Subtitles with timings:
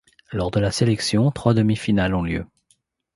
[0.31, 2.47] Lors de la sélection, trois demi-finales ont lieu.